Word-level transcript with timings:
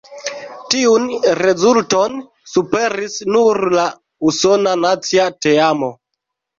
Tiun 0.73 1.05
rezulton 1.39 2.17
superis 2.55 3.21
nur 3.37 3.63
la 3.79 3.87
usona 4.33 4.77
nacia 4.85 5.33
teamo. 5.45 5.97